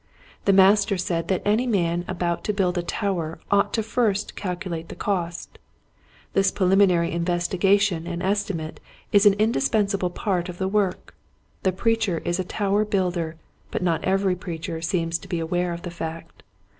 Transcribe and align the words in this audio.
The 0.45 0.51
Master 0.51 0.97
said 0.97 1.27
that 1.27 1.43
any 1.45 1.67
man 1.67 2.05
about 2.07 2.43
to 2.45 2.53
build 2.53 2.75
a 2.75 2.81
tower 2.81 3.39
ought 3.51 3.75
first 3.75 4.29
to 4.29 4.33
calculate 4.33 4.89
the 4.89 4.95
cost. 4.95 5.59
This 6.33 6.51
prelimi 6.51 6.87
nary 6.87 7.11
investigation 7.11 8.07
and 8.07 8.23
estimate 8.23 8.79
is 9.11 9.27
an 9.27 9.35
indis 9.35 9.69
pensable 9.69 10.11
part 10.11 10.49
of 10.49 10.57
the 10.57 10.67
work. 10.67 11.13
The 11.61 11.71
preacher 11.71 12.19
is 12.25 12.39
a 12.39 12.43
tower 12.43 12.83
builder 12.83 13.35
but 13.69 13.83
not 13.83 14.03
every 14.03 14.35
preacher 14.35 14.81
seems 14.81 15.19
to 15.19 15.27
be 15.27 15.37
aware 15.39 15.71
of 15.71 15.83
the 15.83 15.91
fact. 15.91 16.41